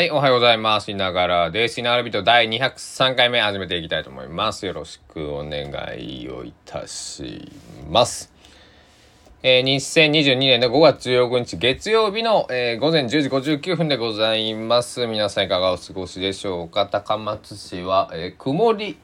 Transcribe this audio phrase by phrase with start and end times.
[0.00, 0.90] はい、おはようございます。
[0.90, 1.78] いながらです。
[1.78, 4.64] いながらビート第203回目始めていきたいと思います。
[4.64, 7.52] よろしくお願いをいたし
[7.90, 8.32] ます。
[9.42, 15.06] えー、2022年の5月15日月曜日の、えー午前10時59分でございます。
[15.06, 16.86] 皆さんいかがお過ごしでしょうか？
[16.86, 18.96] 高松市は、えー曇り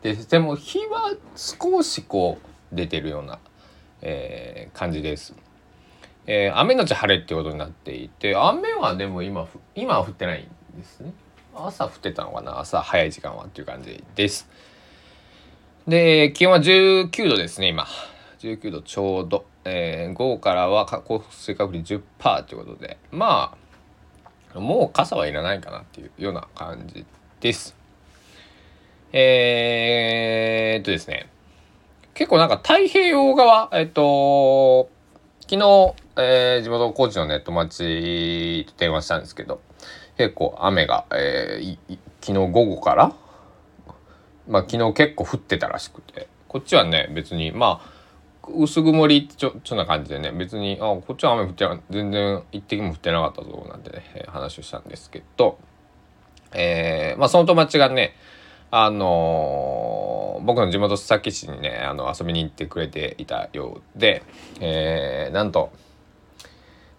[0.00, 0.26] です。
[0.30, 3.40] でも日は少しこう出てるような、
[4.00, 5.34] えー感じです。
[6.26, 11.12] えー雨のち晴れってことになっていて雨はでも今今は降ってないんですね。
[11.54, 12.60] 朝降ってたのかな？
[12.60, 14.48] 朝早い時間はっていう感じです。
[15.86, 17.86] で気温は19度ですね今。
[18.40, 22.98] 19度ちょうど、えー午後からは降水確率10%ということで。
[23.10, 23.56] ま
[24.54, 27.04] あもう傘はいらないかなっていうような感じ
[27.40, 27.74] です。
[29.12, 31.28] えー、っとですね。
[32.14, 34.88] 結構なんか太平洋側えっと
[35.48, 39.60] 昨日、えー地元高知のね友達と電話したんですけど
[40.16, 43.12] 結構雨が、えー昨日午後から
[44.48, 55.58] まあ昨日結構降ってたらしくてこっちはね別にまあ薄曇りちょちょな感じでね別にあこっちは雨降ってな全然一滴も降ってなかったぞなんてね、え話をしたんですけど
[56.52, 58.14] えーまあその友達がね
[58.70, 59.81] あのー
[60.42, 64.22] 僕の地元須崎市にねあの遊びに行ってくれていたようで、
[64.60, 65.72] えーなんと、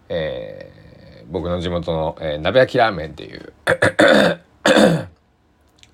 [0.08, 0.84] えー
[1.26, 3.54] 僕の地元の、えー鍋焼きラーメンっていう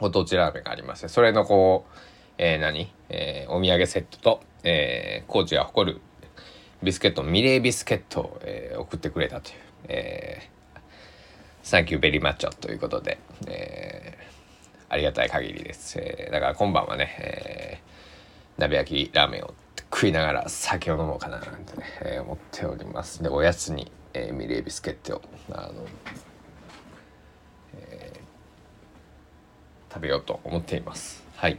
[0.00, 1.98] ご当地ラーメンがありましてそれのこう、
[2.38, 6.00] えー何、えーお土産セットと、えー高知が誇る
[6.82, 9.56] ビスケットミレービスケットを、えー送ってくれたという、
[9.88, 10.50] えー
[11.62, 14.39] サンキューベリーマッチョということで、えー
[14.90, 15.98] ありがたい限りです。
[15.98, 19.54] えーだから今晩はね、えー鍋焼きラーメンを
[19.90, 23.22] 食いながら酒を飲もうかななんてね、えー思っております。
[23.22, 25.86] で、おやつに、えーミレービスケットを、あの、
[27.74, 28.20] えー
[29.94, 31.24] 食べようと思っています。
[31.36, 31.58] はい。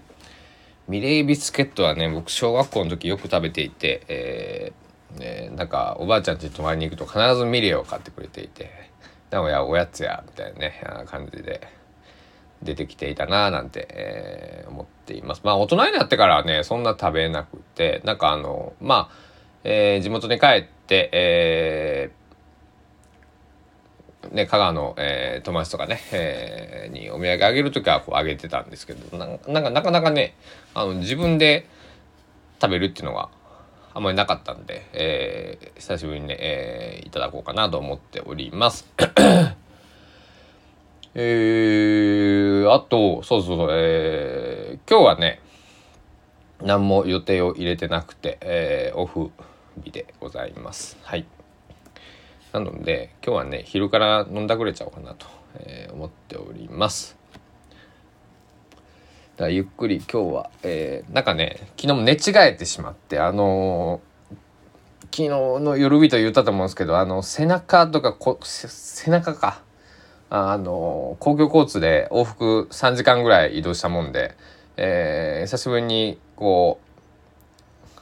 [0.87, 8.69] ミレービスケットはね、僕小学校の時よく食べていて、えーねなんかおばあちゃん家に泊まりに行くと必ずミレーを買ってくれていて、
[9.29, 11.61] なおやおやつや、みたいなね、感じで、
[12.63, 15.41] 出てきていたなぁなんて、えー思っています。
[15.43, 19.15] まあ大人になってからはね、そんな食べなくて、なんかあの、まあ、
[19.63, 30.35] えー地元に帰って、えーね、香川の、えー友達とかね、えーにお土産あげるときはこうあげてたんですけど、ななんかなかなかね、
[30.73, 31.65] あの自分で
[32.61, 33.29] 食べるっていうのが
[33.93, 38.87] あんまりなかったんで、えー久しぶりにね、えーいただこうかなと思っております。
[41.13, 45.41] えー、あと、そうそうそう、えー、今日はね、
[46.61, 49.31] 何も予定を入れてなくて、えーオフ
[49.83, 50.97] 日でございます。
[51.01, 51.25] はい。
[52.53, 57.17] なので、今日はね、昼から飲んだくれちゃおうかなと、えー思っております。
[59.35, 64.11] だゆっくり今日は、えーなんかね、昨日も寝違えてしまって、あのー
[65.13, 69.61] 昨日の夜日と言ったと思うんですけど、あの、背中とかこ、背中か。
[70.33, 74.37] あの公共交通で往復3時間ぐらい移動したもんで、
[74.77, 77.99] えー久しぶりにこう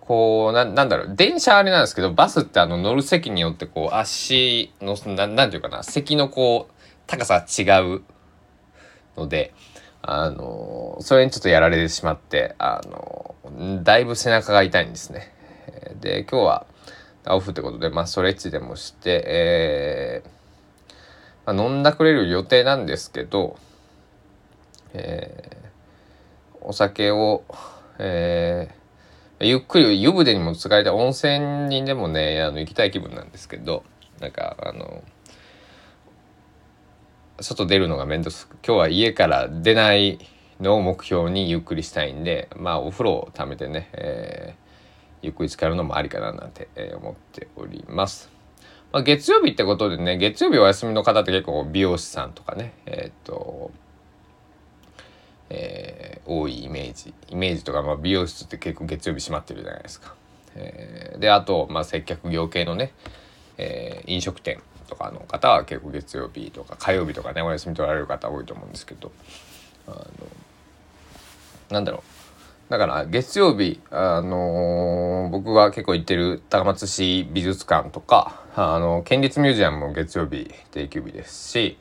[0.00, 6.72] こうななんだろう電車あれなんですけどバスってあの乗る席によってこう足のななんていうかな席のこう
[7.08, 7.62] 高さ違
[7.96, 8.02] う
[9.16, 9.52] ので
[10.00, 13.34] あのそれにちょっとやられてしまってあの
[13.82, 15.34] だいぶ背中が痛いんですね。
[16.00, 16.66] で今日は
[17.26, 20.37] オフってことで、まあ、ストレッチでもして、えー
[21.48, 23.56] まあ、飲んだくれる予定なんですけど、
[24.92, 25.68] えー
[26.60, 27.44] お酒を、
[27.98, 33.84] えーゆっくり湯船にも使えた温泉にでもねあの行きたい気分なんですけど
[34.18, 35.04] なんかあの
[37.40, 40.18] 外出るのが面倒く今日は家から出ない
[40.60, 44.68] のを目標にゆっくりしたいんでまあお風呂をためてね、えー
[45.22, 48.37] ゆっくり使えるのもありかななんて、思っております。
[48.92, 53.70] まあ、月曜日ってことでね月曜日お休みの方って結構美容師さんとかねえーっと、
[55.50, 60.14] えー多いイメージイメージとか、まあ、美容室って結構月曜日閉まってるじゃないですか。
[60.56, 62.92] えーであと、まあ、接客業系のね、
[63.56, 69.10] えー飲食店とかの方は結構月曜日とか火曜日とかねお休み取られる方多いと思うんですけど
[69.86, 70.06] あの
[71.70, 72.02] なんだろ
[72.68, 81.78] うだから月曜日、あのー僕が結構行ってる高松市美術館とかあの県立ミュージアムも月曜日定休日ですし、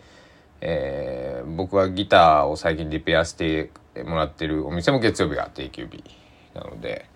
[0.62, 3.72] えー僕はギターを最近リペアして
[4.06, 6.04] もらってるお店も月曜日が定休日
[6.54, 7.10] なので、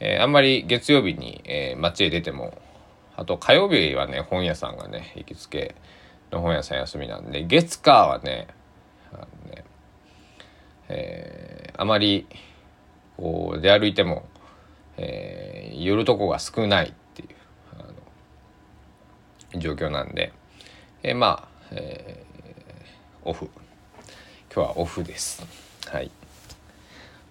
[0.00, 2.60] えーあんまり月曜日に、えー街へ出ても
[3.14, 5.76] あと火曜日はね本屋さんがね行きつけ
[6.32, 8.48] の本屋さん休みなんで月火はね
[9.12, 9.64] あね、
[10.88, 12.26] えー、あまり
[13.16, 14.26] こう出歩いても、
[14.96, 16.92] えー、寄るとこが少ない
[19.56, 20.32] 状況なんで、
[21.02, 23.48] えー、まあ、えー、オフ。
[24.54, 25.46] 今日はオフです。
[25.86, 26.10] はい。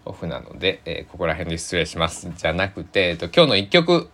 [0.06, 2.32] オフなので、えー、ここら辺で失礼します。
[2.36, 4.10] じゃなくて、えっと、今日の一曲。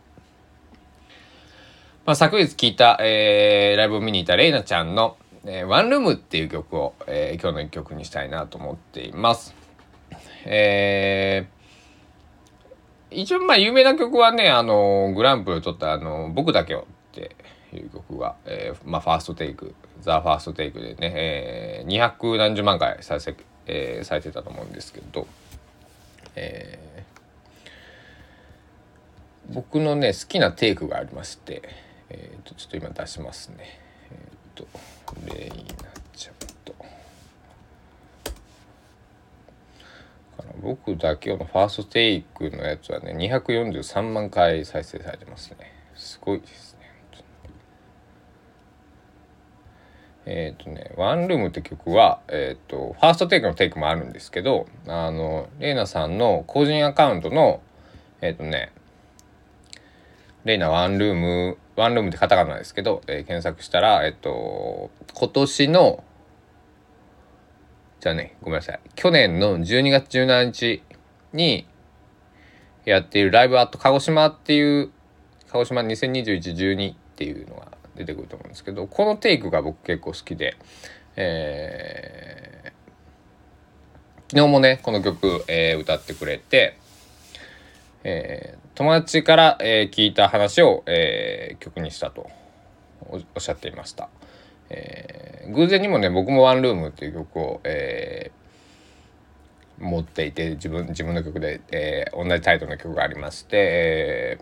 [2.05, 5.15] まあ、昨日聴いた、えー、ライブを見に行ったレイナちゃんの、
[5.45, 9.55] えー、ワンルームっていう曲を、えー、今日の一曲にしたいなと思っています。
[10.45, 16.83] えー、一応まあ有名な曲はね、あの、グランプリを取ったあの、僕だけをっ
[17.13, 17.35] て
[17.77, 23.35] いう曲が、えー、まあファーストテイク、ザ・ファーストテイクでね、えー、200何十万回再生、
[23.65, 25.27] えー、されてたと思うんですけど、
[26.35, 31.61] えー、僕のね、好きなテイクがありまして、
[32.09, 33.79] えっ、ー、とちょっと今出しますね。
[34.11, 34.67] えっ、ー、と
[35.35, 35.55] レイナ
[36.15, 36.75] ちゃんと。
[40.61, 45.71] 僕だけのファーストテイクのやつはね243万回再生されてますね。
[45.95, 46.82] すごいですね。
[50.25, 57.61] えっ、ー、とね「ワンルーム」って曲は、えっ、ー、とファーストテイクのテイクもあるんですけどあのレイナさんの個人アカウントの
[58.21, 58.71] えっ、ー、とね
[60.45, 66.03] レイナワンルームワンルームってカタカナですけど、え、検索したら、えっと、今年の、
[67.99, 68.79] じゃあね、ごめんなさい。
[68.95, 70.83] 去年の12月17日
[71.31, 71.67] に
[72.85, 74.91] やっているライブアット鹿児島っていう、
[75.47, 80.55] 鹿児島2021-12っていうのが出てくると思うんですけど、このテイクが僕結構好きで、
[81.15, 86.77] えー、昨日もね、この曲、えー、歌ってくれて、
[88.03, 92.29] えー、友達から、えー、聞いた話を、えー、曲にしたと
[93.09, 94.09] おっしゃっていました。
[94.69, 104.37] えー、偶然にもね僕も「ワンルームっていう曲を、えー、持っていて自分自分の曲で、えー、同じタイトルの曲がありまして、え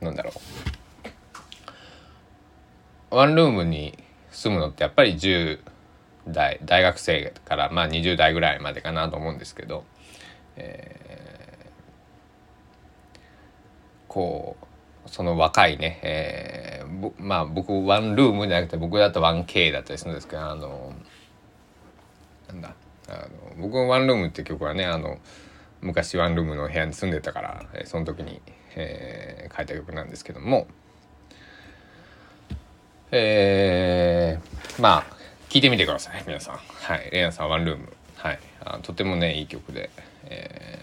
[0.00, 0.83] ー、なんだろう
[3.14, 3.96] ワンルームに
[4.30, 5.60] 住むのってやっぱり10
[6.28, 9.84] 代大学生からまあ20代ぐらいまでかなと思うんですけど、
[10.56, 11.04] えー
[14.14, 14.56] こ
[15.04, 20.94] うその若いね、えー、まあ僕ワンルームじゃなくて僕だと 1K だったりするんですけどあの
[22.46, 22.76] なんだ
[23.08, 23.12] あ
[23.56, 25.18] の僕の「ワンルーム」って曲はねあの
[25.80, 28.40] 昔ワンルームの部屋に住んでたから、え、その時に、
[28.76, 30.68] えー、書いた曲なんですけども
[33.10, 35.06] えー、まあ
[35.48, 36.56] 聞いてみてください皆さん。
[36.56, 37.10] はい。
[37.10, 37.92] レイナさんワンルーム。
[38.16, 38.38] はい。
[38.64, 39.90] あとてもねいい曲で、
[40.24, 40.74] えー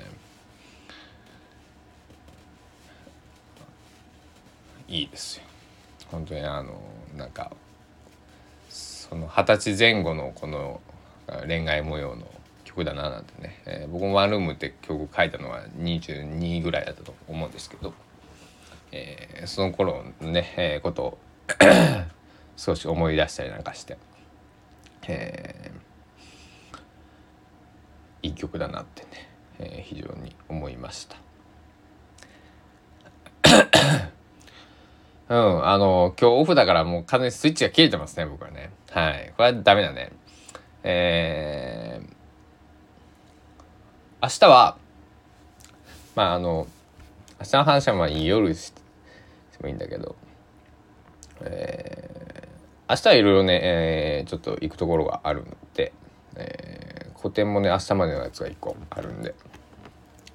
[4.92, 5.44] いいですよ。
[6.12, 6.78] 本当にあの
[7.16, 7.52] なんか
[8.70, 10.82] その二十歳前後のこの
[11.48, 12.28] 恋愛模様の
[12.66, 17.94] 曲だななんてね、えー、僕も「ワンルーム」って曲書いたのは22ぐらいだったと思うんですけど、
[18.92, 21.18] えー、その頃のね、えー、ことを
[22.58, 23.98] 少し思い出したりなんかして、
[25.08, 31.18] えー、いい曲だなってね、えー、非常に思いました。
[35.30, 38.72] うん、あの、今日オフだからもう完全にスイッチが切れてますね、僕はね。
[38.92, 39.34] はい。
[39.38, 40.12] これはダメだね。
[40.84, 42.06] えー、
[44.22, 44.78] 明日は、
[46.16, 46.68] まああの、
[47.40, 48.82] 明日の話はまあ夜して
[49.62, 50.16] もいいんだけど、
[52.92, 55.94] 明日はいろいろね、えー、ちょっと行くところがあるんで、
[56.36, 59.34] えー、個展もね、明日までのやつが1個あるんで、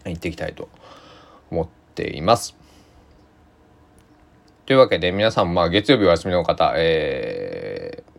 [0.06, 0.70] 行っていきたいと
[1.50, 2.56] 思っています。
[4.64, 8.10] というわけで皆さんまあ月曜日お休みの方、えー、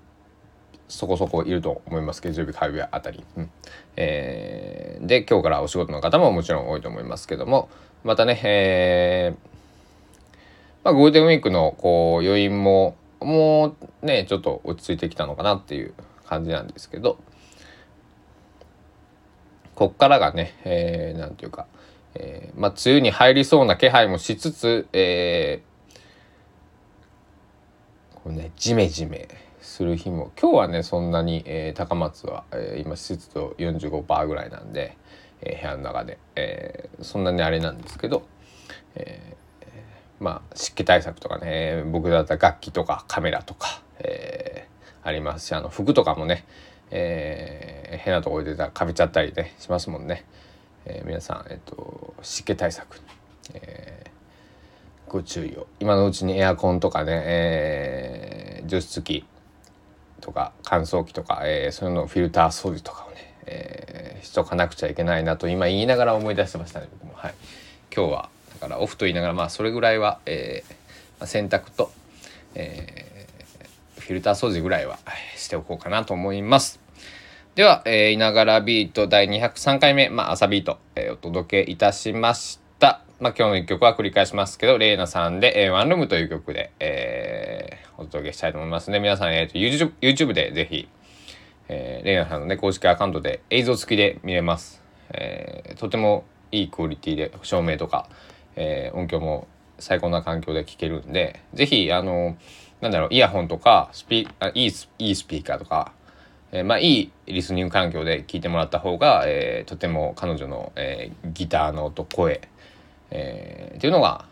[0.87, 2.21] そこそこいると思います。
[2.21, 3.49] 月曜日火曜日あたり、うん。
[3.95, 7.69] えー、で今日からお仕事の方ももちろん多いと思いますけども
[8.03, 9.57] またね、えー
[10.83, 15.93] まあ、ゴールデンウィークのこう余韻ももうねちょっと落ち着いてきたのかなっていう
[16.25, 17.17] 感じなんですけど。
[19.77, 21.67] こっからがね、えー、なんていうか、
[22.15, 29.27] えー、まあ梅雨に入りそうな気配もしつつ、えー、こねジメジメ
[29.61, 34.97] する日も今日はねそんなに、えー、高松は、えー、今湿度45%ぐらいなんで、
[35.41, 38.25] えー、部屋の中で、えー、そんなにあれなんですけど、
[38.95, 39.35] えー、
[40.19, 46.45] まあ湿気対策とかね僕だったら楽器とかカメラとか、えー、ありますしあの服とかもね、
[46.91, 50.25] えー、変なところでたらかびちゃったりねしますもんね、
[50.85, 53.01] えー、皆さん、えーと、湿気対策、
[53.53, 54.07] えー
[55.09, 55.67] ご注意を。
[55.79, 59.25] 今のうちにエアコンとかね、えー、除湿機
[60.19, 67.13] とか乾燥機とか、えー、そういうのフィルター掃除とかをね、えー、しとかなくちゃいけないなと今言いながら思い出してましたね僕も。
[67.15, 67.33] はい。
[67.95, 68.29] 今日は
[68.59, 71.91] だからオフと言いながらまあそれぐらいは、えー、洗濯と、
[72.55, 74.97] えー、フィルター掃除ぐらいは
[75.35, 76.79] しておこうかなと思います
[77.57, 83.01] では、えー、いながらビート第203回目、まあ、朝ビート、えー、お届けいたしました。
[83.19, 90.87] まあ、今日の一曲は繰り返しますけど、レイナさんで、えー、ワンルームという曲で、えー、お届けしたいと思いますので、皆さん、えーと、YouTube, YouTube でぜひ、
[91.67, 94.83] えー、レイナさんのね、公式アカウントで映像付きで見れます。
[95.09, 98.07] えー、とてもいいクオリティで、照明とか、
[98.57, 99.47] えー、音響も
[99.79, 102.35] 最高な環境で聴けるんで、ぜひ、あの、
[102.81, 105.93] なんだろう、イヤホンとか、スピあいいいいスピーカーとか、
[106.51, 112.41] えー、まあいいリスニング環境で聴いてもらった方が、えー、とても彼女の、えー、ギターの音声、
[113.11, 114.25] えー、っていうのが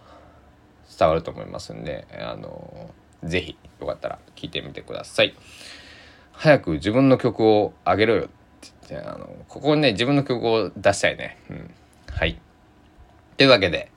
[0.98, 5.36] 伝わると思いますんで、あのー、ぜひよかったら聴いてみてください。
[6.32, 11.38] 早く自分の曲をあげろよって言って、あのここにね自分の曲を出したいね。
[11.50, 11.74] うん、
[12.12, 12.39] はい。
[13.38, 13.91] というわけで、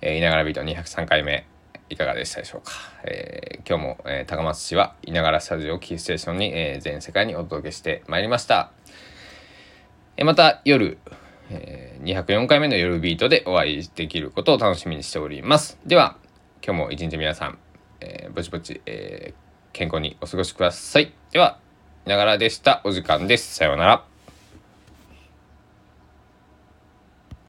[0.00, 1.46] えー、いながらビート203回目
[1.88, 2.72] いかがでしたでしょうか？
[3.04, 8.70] えー、今日も、えー、高松市はいながらスタジオキーステーションに、えー、全世界にお届けしてまいりました。
[10.16, 10.98] えまた夜、
[11.50, 15.78] え204回目の夜ビートでお会いできることを楽しみにしております。
[15.84, 16.16] では、
[16.64, 17.58] 今日も一日皆さん、
[18.00, 19.34] えぼちぼち、え
[19.74, 21.12] 健康にお過ごしください。
[21.32, 21.58] では、
[22.06, 22.80] いながらでした。
[22.84, 23.56] お時間です。
[23.56, 24.15] さようなら。